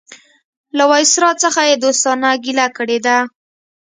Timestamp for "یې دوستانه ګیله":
1.69-2.67